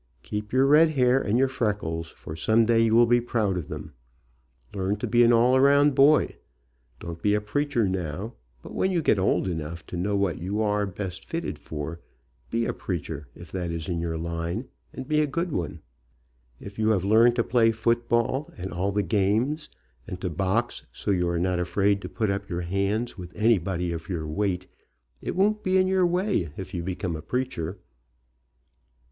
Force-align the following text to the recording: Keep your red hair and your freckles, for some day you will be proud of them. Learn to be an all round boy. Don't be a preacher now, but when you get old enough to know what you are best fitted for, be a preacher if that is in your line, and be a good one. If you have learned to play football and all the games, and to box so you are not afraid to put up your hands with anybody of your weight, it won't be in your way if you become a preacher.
Keep 0.23 0.51
your 0.51 0.65
red 0.65 0.89
hair 0.89 1.21
and 1.21 1.37
your 1.37 1.47
freckles, 1.47 2.09
for 2.09 2.35
some 2.35 2.65
day 2.65 2.79
you 2.79 2.95
will 2.95 3.05
be 3.05 3.21
proud 3.21 3.55
of 3.55 3.67
them. 3.67 3.93
Learn 4.73 4.95
to 4.95 5.05
be 5.05 5.21
an 5.21 5.31
all 5.31 5.59
round 5.59 5.93
boy. 5.93 6.37
Don't 6.99 7.21
be 7.21 7.35
a 7.35 7.39
preacher 7.39 7.87
now, 7.87 8.33
but 8.63 8.73
when 8.73 8.89
you 8.89 9.03
get 9.03 9.19
old 9.19 9.47
enough 9.47 9.85
to 9.85 9.97
know 9.97 10.15
what 10.15 10.39
you 10.39 10.59
are 10.59 10.87
best 10.87 11.23
fitted 11.23 11.59
for, 11.59 11.99
be 12.49 12.65
a 12.65 12.73
preacher 12.73 13.27
if 13.35 13.51
that 13.51 13.69
is 13.69 13.87
in 13.87 13.99
your 13.99 14.17
line, 14.17 14.67
and 14.91 15.07
be 15.07 15.19
a 15.21 15.27
good 15.27 15.51
one. 15.51 15.81
If 16.59 16.79
you 16.79 16.89
have 16.89 17.05
learned 17.05 17.35
to 17.35 17.43
play 17.43 17.71
football 17.71 18.51
and 18.57 18.73
all 18.73 18.91
the 18.91 19.03
games, 19.03 19.69
and 20.07 20.19
to 20.21 20.31
box 20.31 20.83
so 20.91 21.11
you 21.11 21.29
are 21.29 21.37
not 21.37 21.59
afraid 21.59 22.01
to 22.01 22.09
put 22.09 22.31
up 22.31 22.49
your 22.49 22.61
hands 22.61 23.19
with 23.19 23.35
anybody 23.35 23.91
of 23.91 24.09
your 24.09 24.25
weight, 24.25 24.65
it 25.21 25.35
won't 25.35 25.61
be 25.63 25.77
in 25.77 25.87
your 25.87 26.07
way 26.07 26.49
if 26.57 26.73
you 26.73 26.81
become 26.81 27.15
a 27.15 27.21
preacher. 27.21 27.77